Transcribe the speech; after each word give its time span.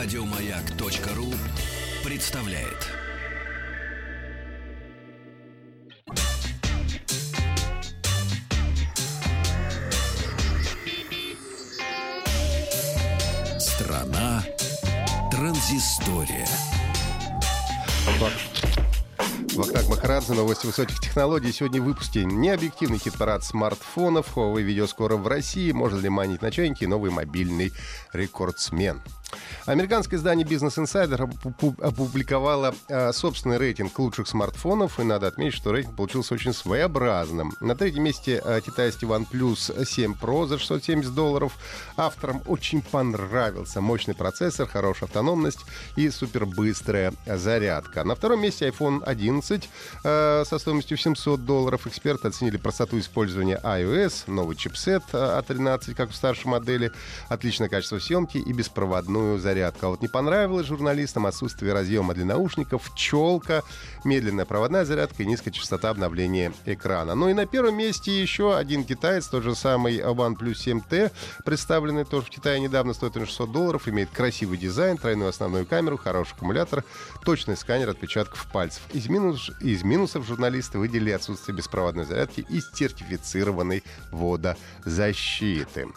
Радиомаяк.ру 0.00 1.26
представляет. 2.04 2.86
Страна 13.58 14.44
транзистория. 15.32 16.46
Вахтанг 19.56 19.88
Махарадзе, 19.88 20.34
новости 20.34 20.66
высоких 20.66 21.00
технологий. 21.00 21.50
Сегодня 21.50 21.82
в 21.82 21.86
выпуске 21.86 22.24
необъективный 22.24 22.98
хит-парад 22.98 23.42
смартфонов. 23.42 24.36
Huawei 24.36 24.62
видео 24.62 24.86
скоро 24.86 25.16
в 25.16 25.26
России. 25.26 25.72
Можно 25.72 25.98
ли 25.98 26.08
манить 26.08 26.42
на 26.42 26.52
чайники? 26.52 26.84
Новый 26.84 27.10
мобильный 27.10 27.72
рекордсмен. 28.12 29.02
Американское 29.68 30.18
издание 30.18 30.46
Business 30.46 30.82
Insider 30.82 31.30
опубликовало 31.82 32.74
э, 32.88 33.12
собственный 33.12 33.58
рейтинг 33.58 33.98
лучших 33.98 34.26
смартфонов, 34.26 34.98
и 34.98 35.02
надо 35.02 35.26
отметить, 35.26 35.58
что 35.58 35.72
рейтинг 35.72 35.94
получился 35.94 36.32
очень 36.32 36.54
своеобразным. 36.54 37.52
На 37.60 37.76
третьем 37.76 38.04
месте 38.04 38.40
э, 38.42 38.62
китайский 38.64 39.04
OnePlus 39.04 39.84
7 39.84 40.14
Pro 40.14 40.46
за 40.46 40.56
670 40.58 41.14
долларов. 41.14 41.52
Авторам 41.98 42.40
очень 42.46 42.80
понравился 42.80 43.82
мощный 43.82 44.14
процессор, 44.14 44.66
хорошая 44.66 45.06
автономность 45.06 45.60
и 45.96 46.08
супербыстрая 46.08 47.12
зарядка. 47.26 48.04
На 48.04 48.14
втором 48.14 48.40
месте 48.40 48.68
iPhone 48.68 49.04
11 49.04 49.68
э, 50.02 50.44
со 50.46 50.58
стоимостью 50.58 50.96
в 50.96 51.02
700 51.02 51.44
долларов. 51.44 51.86
Эксперты 51.86 52.28
оценили 52.28 52.56
простоту 52.56 52.98
использования 52.98 53.60
iOS, 53.62 54.30
новый 54.30 54.56
чипсет 54.56 55.02
A13, 55.12 55.94
как 55.94 56.08
в 56.08 56.14
старшей 56.14 56.46
модели, 56.46 56.90
отличное 57.28 57.68
качество 57.68 57.98
съемки 57.98 58.38
и 58.38 58.52
беспроводную 58.54 59.38
зарядку 59.38 59.57
зарядка. 59.58 59.86
А 59.86 59.90
вот 59.90 60.02
не 60.02 60.08
понравилось 60.08 60.66
журналистам 60.66 61.26
отсутствие 61.26 61.72
разъема 61.72 62.14
для 62.14 62.24
наушников, 62.24 62.94
челка, 62.94 63.62
медленная 64.04 64.44
проводная 64.44 64.84
зарядка 64.84 65.22
и 65.22 65.26
низкая 65.26 65.52
частота 65.52 65.90
обновления 65.90 66.52
экрана. 66.64 67.14
Ну 67.14 67.28
и 67.28 67.34
на 67.34 67.46
первом 67.46 67.76
месте 67.76 68.20
еще 68.20 68.56
один 68.56 68.84
китаец, 68.84 69.26
тот 69.26 69.42
же 69.42 69.54
самый 69.54 69.98
OnePlus 69.98 70.54
7T, 70.54 71.10
представленный 71.44 72.04
тоже 72.04 72.26
в 72.26 72.30
Китае 72.30 72.60
недавно, 72.60 72.94
стоит 72.94 73.14
600 73.14 73.50
долларов, 73.50 73.88
имеет 73.88 74.10
красивый 74.10 74.58
дизайн, 74.58 74.96
тройную 74.96 75.28
основную 75.28 75.66
камеру, 75.66 75.96
хороший 75.96 76.32
аккумулятор, 76.32 76.84
точный 77.24 77.56
сканер 77.56 77.90
отпечатков 77.90 78.46
пальцев. 78.52 78.82
Из, 78.92 79.08
минус, 79.08 79.50
из 79.60 79.82
минусов 79.82 80.26
журналисты 80.26 80.78
выделили 80.78 81.10
отсутствие 81.10 81.56
беспроводной 81.56 82.04
зарядки 82.04 82.46
и 82.48 82.60
сертифицированной 82.60 83.82
водозащиты. 84.12 85.88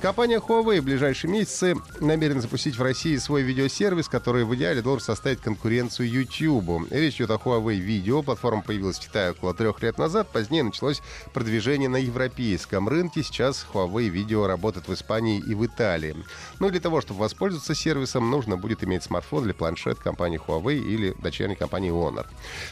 Компания 0.00 0.38
Huawei 0.38 0.80
в 0.80 0.84
ближайшие 0.84 1.28
месяцы 1.28 1.74
намерена 1.98 2.40
запустить 2.40 2.76
в 2.76 2.82
России 2.82 3.16
свой 3.16 3.42
видеосервис, 3.42 4.08
который 4.08 4.44
в 4.44 4.54
идеале 4.54 4.80
должен 4.80 5.04
составить 5.04 5.40
конкуренцию 5.40 6.08
YouTube. 6.08 6.86
Речь 6.92 7.16
идет 7.16 7.32
о 7.32 7.34
Huawei 7.34 7.84
Video. 7.84 8.22
Платформа 8.22 8.62
появилась 8.62 8.98
в 8.98 9.00
Китае 9.00 9.32
около 9.32 9.54
трех 9.54 9.82
лет 9.82 9.98
назад. 9.98 10.28
Позднее 10.32 10.62
началось 10.62 11.02
продвижение 11.34 11.88
на 11.88 11.96
европейском 11.96 12.88
рынке. 12.88 13.24
Сейчас 13.24 13.66
Huawei 13.74 14.08
Video 14.08 14.46
работает 14.46 14.86
в 14.86 14.94
Испании 14.94 15.40
и 15.40 15.54
в 15.54 15.66
Италии. 15.66 16.14
Ну 16.60 16.68
и 16.68 16.70
для 16.70 16.80
того, 16.80 17.00
чтобы 17.00 17.18
воспользоваться 17.20 17.74
сервисом, 17.74 18.30
нужно 18.30 18.56
будет 18.56 18.84
иметь 18.84 19.02
смартфон 19.02 19.46
или 19.46 19.52
планшет 19.52 19.98
компании 19.98 20.40
Huawei 20.46 20.78
или 20.78 21.16
дочерней 21.18 21.56
компании 21.56 21.90
Honor. 21.90 22.26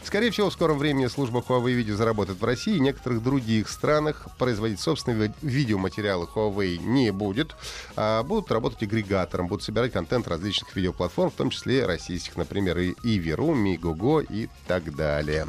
Скорее 0.05 0.31
всего, 0.31 0.49
в 0.49 0.53
скором 0.53 0.79
времени 0.79 1.09
служба 1.09 1.45
Huawei 1.47 1.77
Video 1.77 1.97
заработает 1.97 2.41
в 2.41 2.45
России 2.45 2.77
и 2.77 2.81
некоторых 2.81 3.21
других 3.21 3.69
странах. 3.69 4.29
Производить 4.39 4.79
собственные 4.79 5.35
видеоматериалы 5.43 6.29
Huawei 6.33 6.79
не 6.87 7.11
будет. 7.11 7.55
А 7.97 8.23
будут 8.23 8.51
работать 8.51 8.83
агрегатором, 8.83 9.49
будут 9.49 9.65
собирать 9.65 9.93
контент 9.93 10.29
различных 10.29 10.75
видеоплатформ, 10.75 11.31
в 11.31 11.35
том 11.35 11.51
числе 11.51 11.85
российских, 11.85 12.37
например, 12.37 12.79
и 12.79 12.95
Иви.ру, 13.03 13.55
Мигого 13.55 14.21
и 14.21 14.49
так 14.67 14.95
далее. 14.95 15.47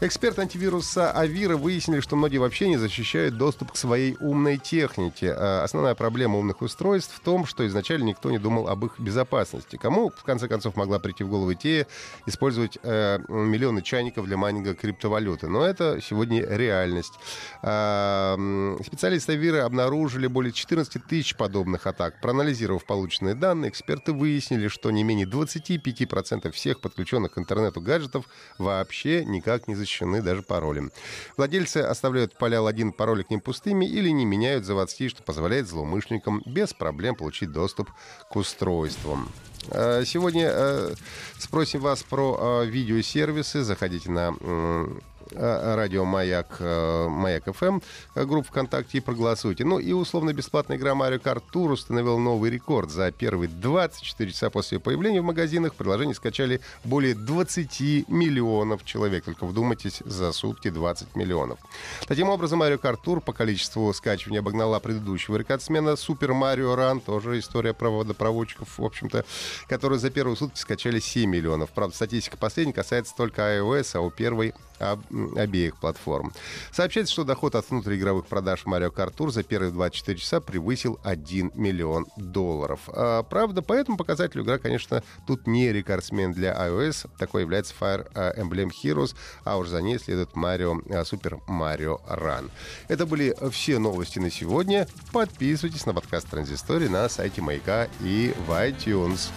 Эксперты 0.00 0.42
антивируса 0.42 1.12
Авира 1.12 1.56
выяснили, 1.56 2.00
что 2.00 2.16
многие 2.16 2.38
вообще 2.38 2.68
не 2.68 2.76
защищают 2.76 3.36
доступ 3.36 3.72
к 3.72 3.76
своей 3.76 4.16
умной 4.18 4.58
технике. 4.58 5.32
А 5.32 5.62
основная 5.62 5.94
проблема 5.94 6.38
умных 6.38 6.62
устройств 6.62 7.14
в 7.14 7.20
том, 7.20 7.46
что 7.46 7.64
изначально 7.66 8.04
никто 8.04 8.30
не 8.30 8.38
думал 8.38 8.68
об 8.68 8.84
их 8.84 8.98
безопасности. 8.98 9.76
Кому, 9.76 10.10
в 10.10 10.24
конце 10.24 10.48
концов, 10.48 10.74
могла 10.76 10.98
прийти 10.98 11.22
в 11.22 11.28
голову 11.28 11.52
идея 11.54 11.86
использовать 12.26 12.76
э, 12.82 13.20
миллионы 13.28 13.82
чайников 13.82 14.26
для 14.26 14.36
майнинга 14.36 14.74
криптовалюты? 14.74 15.48
Но 15.48 15.64
это 15.64 16.00
сегодня 16.02 16.44
реальность. 16.44 17.14
А, 17.62 18.36
специалисты 18.84 19.32
Авира 19.32 19.64
обнаружили 19.64 20.26
более 20.26 20.52
14 20.52 21.06
тысяч 21.06 21.36
подобных 21.36 21.86
атак. 21.86 22.20
Проанализировав 22.20 22.84
полученные 22.84 23.36
данные, 23.36 23.70
эксперты 23.70 24.12
выяснили, 24.12 24.66
что 24.66 24.90
не 24.90 25.04
менее 25.04 25.26
25% 25.26 26.50
всех 26.50 26.80
подключенных 26.80 27.32
к 27.32 27.38
интернету 27.38 27.80
гаджетов 27.80 28.24
вообще 28.58 29.24
никак 29.24 29.68
не 29.68 29.74
защищают 29.74 29.83
защищены 29.84 30.22
даже 30.22 30.42
пароли. 30.42 30.90
Владельцы 31.36 31.78
оставляют 31.78 32.36
поля 32.36 32.60
логин 32.60 32.92
пароли 32.92 33.22
к 33.22 33.30
ним 33.30 33.40
пустыми 33.40 33.84
или 33.84 34.08
не 34.10 34.24
меняют 34.24 34.64
заводские, 34.64 35.08
что 35.08 35.22
позволяет 35.22 35.68
злоумышленникам 35.68 36.42
без 36.46 36.72
проблем 36.72 37.14
получить 37.14 37.52
доступ 37.52 37.90
к 38.30 38.36
устройствам. 38.36 39.28
А, 39.70 40.04
сегодня 40.04 40.48
э, 40.50 40.94
спросим 41.38 41.80
вас 41.80 42.02
про 42.02 42.62
э, 42.62 42.66
видеосервисы. 42.66 43.62
Заходите 43.62 44.10
на 44.10 44.34
Э, 44.40 44.86
радио 45.32 46.04
Маяк, 46.04 46.56
э, 46.60 47.08
Маяк 47.08 47.44
ФМ, 47.54 47.80
э, 48.14 48.24
группу 48.24 48.48
ВКонтакте 48.48 48.98
и 48.98 49.00
проголосуйте. 49.00 49.64
Ну 49.64 49.78
и 49.78 49.92
условно-бесплатная 49.92 50.76
игра 50.76 50.92
Mario 50.92 51.20
Kart 51.20 51.42
Tour 51.52 51.72
установил 51.72 52.18
новый 52.18 52.50
рекорд. 52.50 52.90
За 52.90 53.10
первые 53.10 53.48
24 53.48 54.30
часа 54.30 54.50
после 54.50 54.78
появления 54.78 55.20
в 55.20 55.24
магазинах 55.24 55.74
приложение 55.74 56.14
скачали 56.14 56.60
более 56.84 57.14
20 57.14 58.08
миллионов 58.08 58.84
человек. 58.84 59.24
Только 59.24 59.46
вдумайтесь, 59.46 60.02
за 60.04 60.32
сутки 60.32 60.70
20 60.70 61.16
миллионов. 61.16 61.58
Таким 62.06 62.28
образом, 62.28 62.62
Mario 62.62 62.80
Kart 62.80 62.98
Tour 63.04 63.20
по 63.20 63.32
количеству 63.32 63.92
скачивания 63.92 64.40
обогнала 64.40 64.78
предыдущего 64.80 65.36
рекордсмена 65.36 65.90
Super 65.90 66.30
Mario 66.30 66.76
Run, 66.76 67.00
тоже 67.00 67.38
история 67.38 67.74
про 67.74 67.90
водопроводчиков, 67.90 68.78
в 68.78 68.84
общем-то, 68.84 69.24
которые 69.68 69.98
за 69.98 70.10
первые 70.10 70.36
сутки 70.36 70.58
скачали 70.58 71.00
7 71.00 71.28
миллионов. 71.30 71.70
Правда, 71.70 71.94
статистика 71.94 72.36
последней 72.36 72.72
касается 72.72 73.14
только 73.16 73.42
iOS, 73.42 73.90
а 73.94 74.00
у 74.00 74.10
первой 74.10 74.54
обеих 74.78 75.76
платформ. 75.76 76.32
Сообщается, 76.72 77.12
что 77.12 77.24
доход 77.24 77.54
от 77.54 77.68
внутриигровых 77.70 78.26
продаж 78.26 78.64
Mario 78.66 78.92
Kart 78.92 79.14
Tour 79.14 79.30
за 79.30 79.42
первые 79.42 79.72
24 79.72 80.18
часа 80.18 80.40
превысил 80.40 80.98
1 81.04 81.52
миллион 81.54 82.06
долларов. 82.16 82.80
А, 82.88 83.22
правда, 83.22 83.62
по 83.62 83.72
этому 83.72 83.96
показателю 83.96 84.44
игра, 84.44 84.58
конечно, 84.58 85.02
тут 85.26 85.46
не 85.46 85.72
рекордсмен 85.72 86.32
для 86.32 86.52
iOS. 86.68 87.08
Такой 87.18 87.42
является 87.42 87.74
Fire 87.78 88.10
Emblem 88.36 88.70
Heroes, 88.70 89.14
а 89.44 89.56
уж 89.56 89.68
за 89.68 89.80
ней 89.82 89.98
следует 89.98 90.30
Mario, 90.32 90.82
Super 91.04 91.40
Mario 91.46 92.00
Run. 92.08 92.50
Это 92.88 93.06
были 93.06 93.34
все 93.50 93.78
новости 93.78 94.18
на 94.18 94.30
сегодня. 94.30 94.88
Подписывайтесь 95.12 95.86
на 95.86 95.94
подкаст 95.94 96.28
Транзистории 96.28 96.88
на 96.88 97.08
сайте 97.08 97.40
Маяка 97.42 97.88
и 98.00 98.34
в 98.46 98.50
iTunes. 98.50 99.30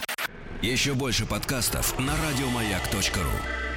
Еще 0.62 0.94
больше 0.94 1.24
подкастов 1.24 1.98
на 1.98 2.14
радиомаяк.ру 2.16 3.67